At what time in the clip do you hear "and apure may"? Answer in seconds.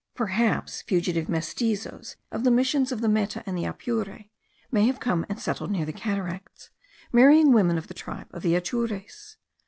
3.45-4.87